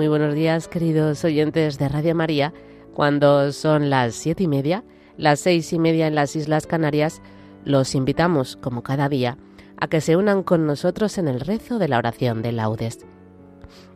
[0.00, 2.54] Muy buenos días, queridos oyentes de Radio María.
[2.94, 4.82] Cuando son las siete y media,
[5.18, 7.20] las seis y media en las Islas Canarias,
[7.66, 9.36] los invitamos, como cada día,
[9.76, 13.00] a que se unan con nosotros en el rezo de la oración de laudes.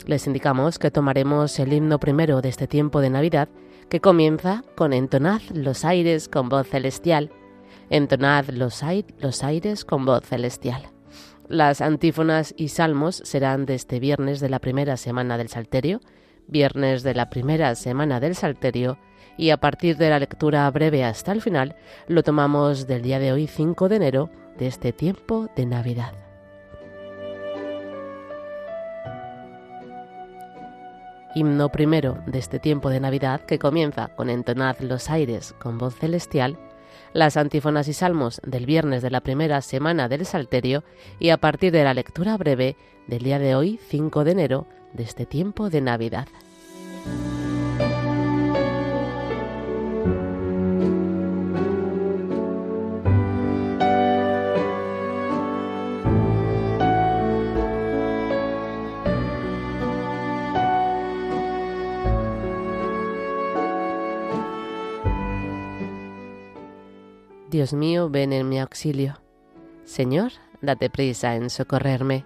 [0.04, 3.48] Les indicamos que tomaremos el himno primero de este tiempo de Navidad,
[3.88, 7.30] que comienza con Entonad los aires con voz celestial.
[7.88, 8.82] Entonad los,
[9.20, 10.82] los aires con voz celestial.
[11.48, 16.00] Las antífonas y salmos serán de este viernes de la primera semana del Salterio,
[16.46, 18.96] viernes de la primera semana del Salterio,
[19.36, 21.76] y a partir de la lectura breve hasta el final,
[22.08, 26.14] lo tomamos del día de hoy 5 de enero de este tiempo de Navidad.
[31.34, 35.96] Himno primero de este tiempo de Navidad que comienza con Entonad los aires con voz
[35.96, 36.56] celestial
[37.12, 40.84] las antífonas y salmos del viernes de la primera semana del Salterio
[41.18, 45.02] y a partir de la lectura breve del día de hoy, 5 de enero, de
[45.02, 46.28] este tiempo de Navidad.
[67.54, 69.20] Dios mío, ven en mi auxilio.
[69.84, 72.24] Señor, date prisa en socorrerme.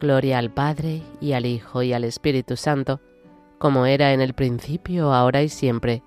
[0.00, 3.02] Gloria al Padre, y al Hijo, y al Espíritu Santo,
[3.58, 6.02] como era en el principio, ahora y siempre,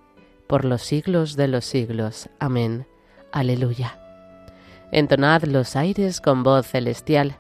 [0.48, 2.32] por los siglos de los siglos.
[2.40, 2.88] Amén.
[3.32, 4.00] Aleluya.
[4.92, 7.38] Entonad los aires con voz celestial.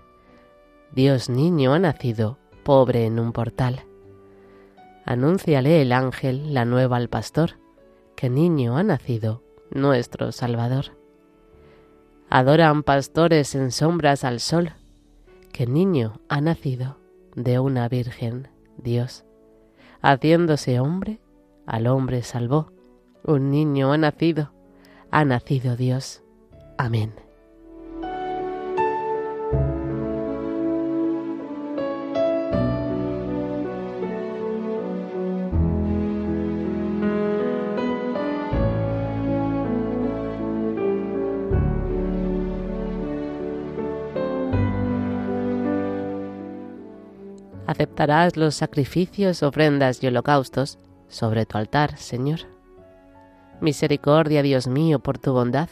[0.91, 3.85] Dios niño ha nacido, pobre en un portal.
[5.03, 7.57] Anúnciale el ángel la nueva al pastor,
[8.15, 9.41] que niño ha nacido,
[9.71, 10.97] nuestro Salvador.
[12.29, 14.73] Adoran pastores en sombras al sol,
[15.51, 16.97] que niño ha nacido
[17.35, 19.25] de una virgen, Dios.
[20.01, 21.19] Haciéndose hombre,
[21.65, 22.71] al hombre salvó.
[23.23, 24.51] Un niño ha nacido,
[25.11, 26.23] ha nacido Dios.
[26.77, 27.13] Amén.
[47.71, 52.41] Aceptarás los sacrificios, ofrendas y holocaustos sobre tu altar, Señor.
[53.59, 55.69] Misericordia, Dios mío, por tu bondad,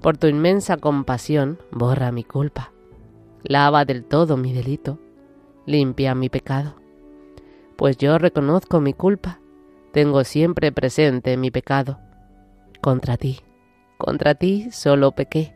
[0.00, 2.72] por tu inmensa compasión, borra mi culpa,
[3.42, 4.98] lava del todo mi delito,
[5.66, 6.74] limpia mi pecado.
[7.76, 9.40] Pues yo reconozco mi culpa,
[9.92, 11.98] tengo siempre presente mi pecado.
[12.80, 13.40] Contra ti,
[13.98, 15.54] contra ti solo pequé,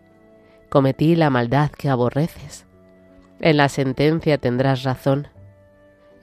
[0.71, 2.67] cometí la maldad que aborreces.
[3.41, 5.29] En la sentencia tendrás razón,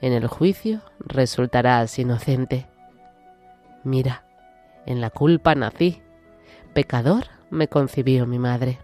[0.02, 2.66] en el juicio resultarás inocente.
[3.84, 4.26] Mira,
[4.84, 6.02] en la culpa nací,
[6.74, 8.80] pecador me concibió mi madre.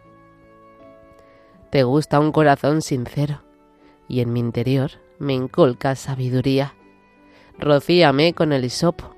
[1.70, 3.42] Te gusta un corazón sincero,
[4.08, 6.74] y en mi interior me inculca sabiduría.
[7.58, 9.16] Rocíame con el hisopo,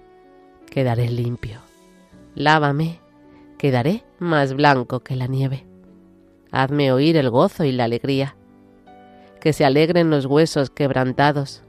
[0.71, 1.61] quedaré limpio.
[2.35, 2.99] Lávame,
[3.59, 5.67] quedaré más blanco que la nieve.
[6.51, 8.37] Hazme oír el gozo y la alegría.
[9.39, 11.63] Que se alegren los huesos quebrantados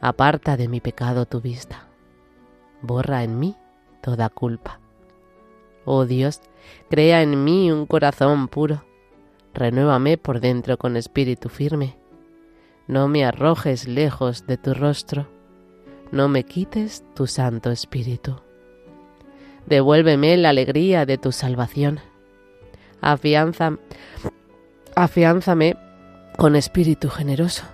[0.00, 1.86] aparta de mi pecado tu vista,
[2.82, 3.56] borra en mí
[4.00, 4.80] toda culpa.
[5.84, 6.40] Oh Dios,
[6.88, 8.84] crea en mí un corazón puro,
[9.52, 11.96] renuévame por dentro con espíritu firme.
[12.86, 15.28] No me arrojes lejos de tu rostro,
[16.10, 18.40] no me quites tu santo espíritu.
[19.66, 22.00] Devuélveme la alegría de tu salvación.
[23.00, 23.78] Afianza,
[24.96, 25.76] afiánzame
[26.36, 27.64] con espíritu generoso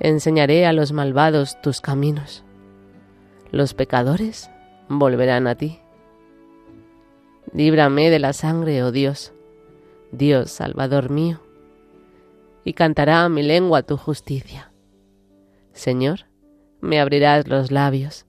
[0.00, 2.44] enseñaré a los malvados tus caminos.
[3.50, 4.50] Los pecadores
[4.88, 5.80] volverán a ti.
[7.52, 9.32] Líbrame de la sangre, oh Dios,
[10.12, 11.40] Dios Salvador mío,
[12.64, 14.72] y cantará mi lengua tu justicia.
[15.72, 16.26] Señor,
[16.80, 18.26] me abrirás los labios,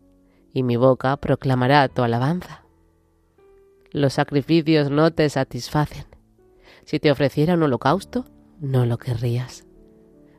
[0.54, 2.64] y mi boca proclamará tu alabanza.
[3.92, 6.06] Los sacrificios no te satisfacen.
[6.86, 8.26] Si te ofreciera un holocausto,
[8.60, 9.67] no lo querrías.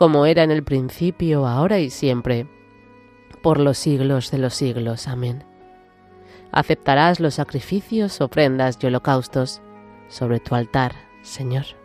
[0.00, 2.46] como era en el principio, ahora y siempre,
[3.42, 5.06] por los siglos de los siglos.
[5.06, 5.44] Amén.
[6.52, 9.60] Aceptarás los sacrificios, ofrendas y holocaustos
[10.08, 11.79] sobre tu altar, Señor.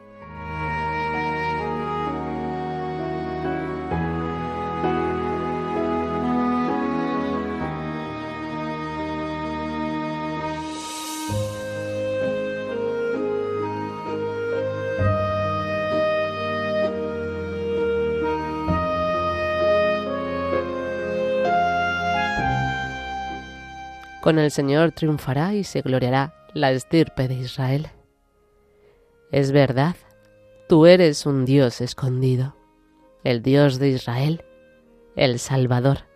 [24.25, 27.89] Con el Señor triunfará y se gloriará la estirpe de Israel.
[29.31, 29.95] Es verdad,
[30.67, 32.55] tú eres un Dios escondido,
[33.23, 34.43] el Dios de Israel,
[35.15, 36.07] el Salvador.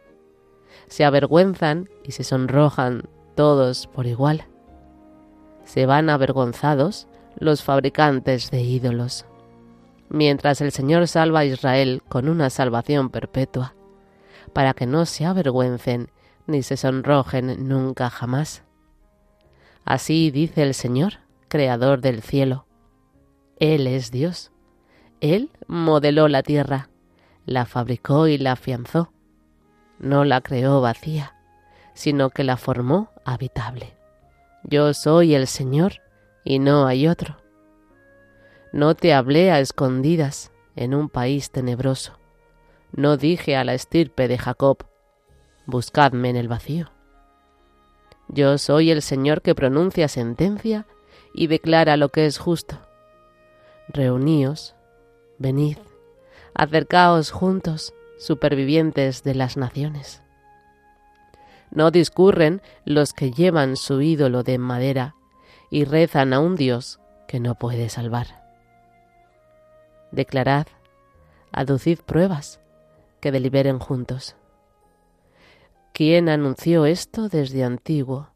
[0.87, 3.03] Se avergüenzan y se sonrojan
[3.35, 4.47] todos por igual.
[5.63, 7.07] Se van avergonzados
[7.37, 9.27] los fabricantes de ídolos,
[10.09, 13.75] mientras el Señor salva a Israel con una salvación perpetua,
[14.51, 16.09] para que no se avergüencen
[16.49, 18.63] ni se sonrojen nunca jamás.
[19.85, 21.13] Así dice el Señor,
[21.47, 22.65] Creador del cielo.
[23.57, 24.51] Él es Dios.
[25.19, 26.89] Él modeló la tierra,
[27.45, 29.11] la fabricó y la afianzó.
[29.97, 31.35] No la creó vacía,
[31.93, 33.97] sino que la formó habitable.
[34.63, 35.93] Yo soy el Señor
[36.43, 37.37] y no hay otro.
[38.71, 42.19] No te hablé a escondidas en un país tenebroso.
[42.91, 44.88] No dije a la estirpe de Jacob,
[45.69, 46.91] buscadme en el vacío.
[48.27, 50.85] Yo soy el Señor que pronuncia sentencia
[51.33, 52.79] y declara lo que es justo.
[53.87, 54.75] Reuníos,
[55.39, 55.77] venid,
[56.53, 60.21] acercaos juntos, supervivientes de las naciones.
[61.71, 65.15] No discurren los que llevan su ídolo de madera
[65.69, 68.43] y rezan a un Dios que no puede salvar.
[70.11, 70.67] Declarad,
[71.51, 72.59] aducid pruebas
[73.21, 74.35] que deliberen juntos.
[75.99, 78.29] ¿Quién anunció esto desde antiguo?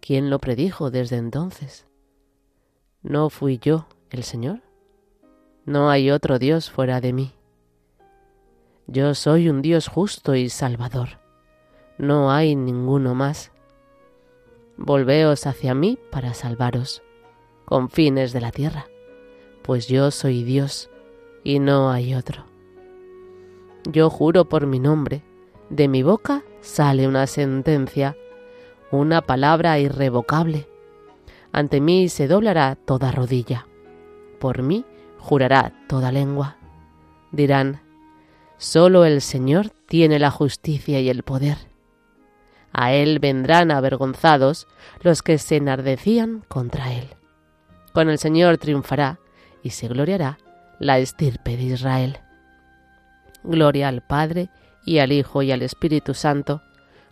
[0.00, 1.86] ¿Quién lo predijo desde entonces?
[3.02, 4.60] ¿No fui yo el Señor?
[5.64, 7.32] No hay otro Dios fuera de mí.
[8.86, 11.18] Yo soy un Dios justo y salvador.
[11.96, 13.50] No hay ninguno más.
[14.76, 17.02] Volveos hacia mí para salvaros,
[17.64, 18.88] con fines de la tierra,
[19.62, 20.90] pues yo soy Dios
[21.44, 22.44] y no hay otro.
[23.90, 25.22] Yo juro por mi nombre,
[25.70, 28.16] de mi boca sale una sentencia,
[28.90, 30.68] una palabra irrevocable.
[31.52, 33.66] Ante mí se doblará toda rodilla.
[34.40, 34.84] Por mí
[35.18, 36.56] jurará toda lengua.
[37.30, 37.80] Dirán,
[38.58, 41.56] solo el Señor tiene la justicia y el poder.
[42.72, 44.66] A Él vendrán avergonzados
[45.00, 47.08] los que se enardecían contra Él.
[47.92, 49.18] Con el Señor triunfará
[49.62, 50.38] y se gloriará
[50.78, 52.18] la estirpe de Israel.
[53.44, 54.50] Gloria al Padre,
[54.86, 56.62] y al Hijo y al Espíritu Santo,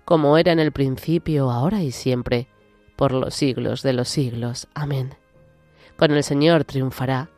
[0.06, 2.47] como era en el principio, ahora y siempre,
[2.97, 4.69] por los siglos de los siglos.
[4.73, 5.15] Amén.
[5.97, 7.29] Con el Señor triunfará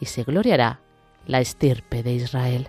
[0.00, 0.80] y se gloriará
[1.26, 2.68] la estirpe de Israel.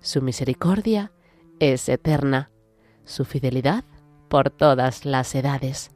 [0.00, 1.12] su misericordia
[1.58, 2.50] es eterna,
[3.04, 3.84] su fidelidad
[4.28, 5.90] por todas las edades.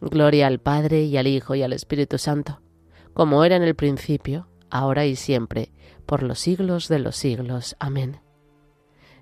[0.00, 2.60] Gloria al Padre y al Hijo y al Espíritu Santo,
[3.14, 5.70] como era en el principio, ahora y siempre,
[6.04, 7.76] por los siglos de los siglos.
[7.78, 8.20] Amén.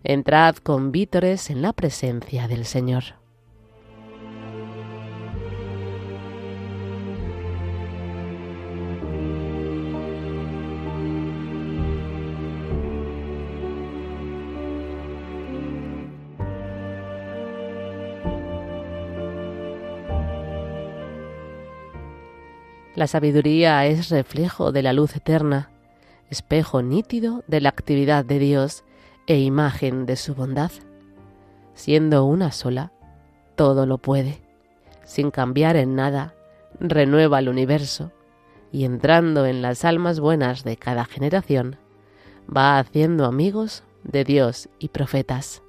[0.02, 3.23] Entrad con vítores en la presencia del Señor.
[22.94, 25.70] La sabiduría es reflejo de la luz eterna,
[26.30, 28.84] espejo nítido de la actividad de Dios
[29.26, 30.70] e imagen de su bondad.
[31.74, 32.92] Siendo una sola,
[33.56, 34.40] todo lo puede,
[35.04, 36.34] sin cambiar en nada
[36.78, 38.12] renueva el universo
[38.70, 41.76] y entrando en las almas buenas de cada generación,
[42.54, 45.62] va haciendo amigos de Dios y profetas.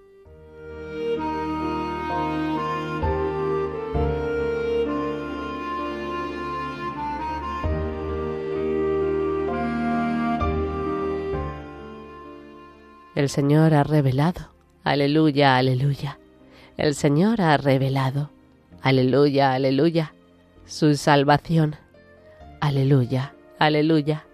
[13.15, 14.49] El Señor ha revelado.
[14.83, 16.19] Aleluya, aleluya.
[16.75, 18.29] El Señor ha revelado.
[18.81, 20.13] Aleluya, aleluya.
[20.65, 21.77] Su salvación.
[22.59, 24.25] Aleluya, aleluya.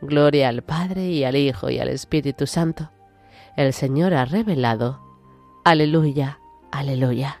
[0.00, 2.90] Gloria al Padre y al Hijo y al Espíritu Santo.
[3.56, 5.00] El Señor ha revelado.
[5.64, 6.38] Aleluya,
[6.70, 7.40] aleluya.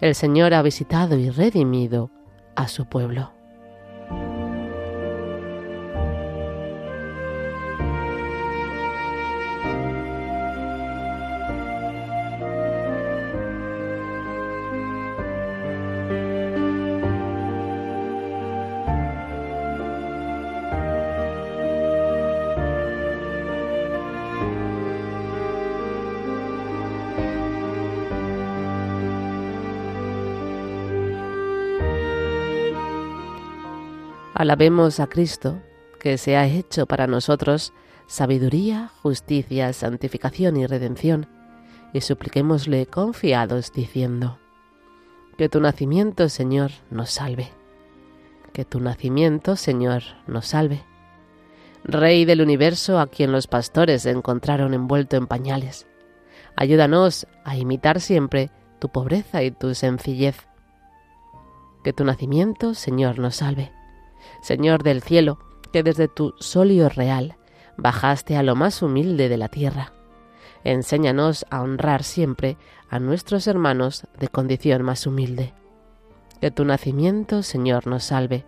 [0.00, 2.10] el Señor ha visitado y redimido
[2.56, 3.33] a su pueblo.
[34.34, 35.62] Alabemos a Cristo,
[36.00, 37.72] que se ha hecho para nosotros
[38.08, 41.28] sabiduría, justicia, santificación y redención,
[41.92, 44.40] y supliquémosle confiados diciendo,
[45.38, 47.52] Que tu nacimiento, Señor, nos salve.
[48.52, 50.82] Que tu nacimiento, Señor, nos salve.
[51.84, 55.86] Rey del universo a quien los pastores encontraron envuelto en pañales,
[56.56, 58.50] ayúdanos a imitar siempre
[58.80, 60.48] tu pobreza y tu sencillez.
[61.84, 63.70] Que tu nacimiento, Señor, nos salve
[64.42, 65.38] Señor del cielo,
[65.72, 67.36] que desde tu solio real
[67.76, 69.92] bajaste a lo más humilde de la tierra.
[70.62, 72.56] Enséñanos a honrar siempre
[72.88, 75.52] a nuestros hermanos de condición más humilde.
[76.40, 78.46] Que tu nacimiento, Señor, nos salve.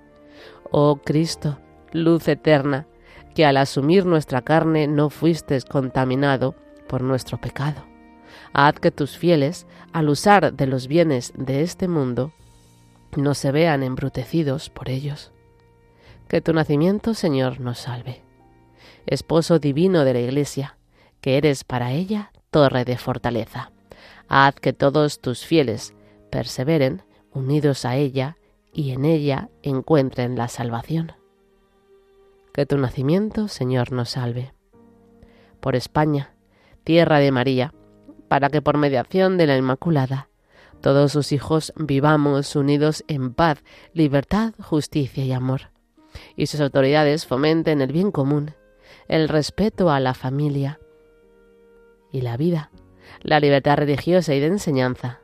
[0.70, 1.58] Oh Cristo,
[1.92, 2.86] luz eterna,
[3.34, 6.54] que al asumir nuestra carne no fuiste contaminado
[6.88, 7.84] por nuestro pecado.
[8.52, 12.32] Haz que tus fieles, al usar de los bienes de este mundo,
[13.16, 15.32] no se vean embrutecidos por ellos
[16.28, 18.22] que tu nacimiento, Señor, nos salve.
[19.06, 20.76] Esposo divino de la Iglesia,
[21.20, 23.70] que eres para ella torre de fortaleza.
[24.28, 25.94] Haz que todos tus fieles
[26.30, 27.02] perseveren
[27.32, 28.36] unidos a ella
[28.72, 31.12] y en ella encuentren la salvación.
[32.52, 34.52] Que tu nacimiento, Señor, nos salve.
[35.60, 36.34] Por España,
[36.82, 37.72] tierra de María,
[38.28, 40.28] para que por mediación de la Inmaculada,
[40.80, 45.75] todos sus hijos vivamos unidos en paz, libertad, justicia y amor
[46.36, 48.54] y sus autoridades fomenten el bien común,
[49.08, 50.80] el respeto a la familia
[52.12, 52.70] y la vida,
[53.22, 55.20] la libertad religiosa y de enseñanza,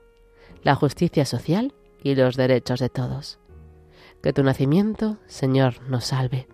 [0.63, 3.39] la justicia social y los derechos de todos.
[4.23, 6.49] Que tu nacimiento, Señor, nos salve.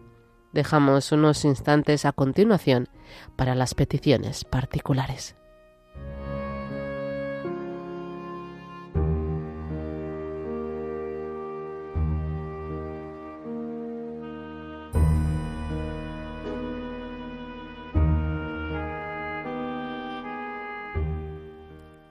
[0.53, 2.89] Dejamos unos instantes a continuación
[3.37, 5.38] para las peticiones particulares.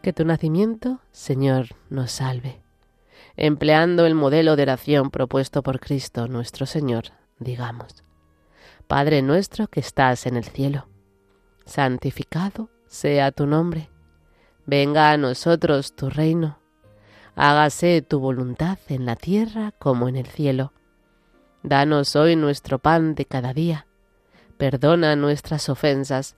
[0.08, 2.62] Que tu nacimiento, Señor, nos salve.
[3.36, 7.08] Empleando el modelo de oración propuesto por Cristo nuestro Señor,
[7.40, 8.06] digamos,
[8.88, 10.88] Padre nuestro que estás en el cielo,
[11.66, 13.90] santificado sea tu nombre,
[14.66, 16.58] venga a nosotros tu reino,
[17.36, 20.72] hágase tu voluntad en la tierra como en el cielo.
[21.64, 23.88] Danos hoy nuestro pan de cada día,
[24.58, 26.38] perdona nuestras ofensas,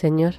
[0.00, 0.36] Señor,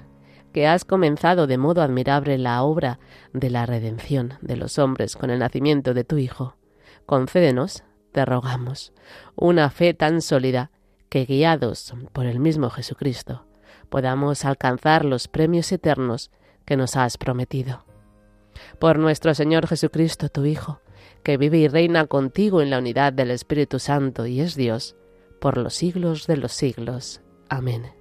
[0.53, 2.99] que has comenzado de modo admirable la obra
[3.31, 6.55] de la redención de los hombres con el nacimiento de tu Hijo,
[7.05, 8.91] concédenos, te rogamos,
[9.35, 10.71] una fe tan sólida
[11.09, 13.45] que, guiados por el mismo Jesucristo,
[13.89, 16.31] podamos alcanzar los premios eternos
[16.65, 17.85] que nos has prometido.
[18.79, 20.81] Por nuestro Señor Jesucristo, tu Hijo,
[21.23, 24.95] que vive y reina contigo en la unidad del Espíritu Santo y es Dios,
[25.39, 27.21] por los siglos de los siglos.
[27.47, 28.00] Amén.